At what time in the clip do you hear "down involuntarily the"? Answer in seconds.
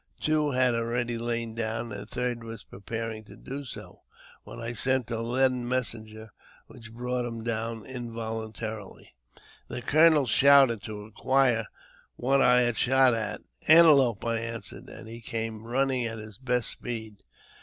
7.43-9.83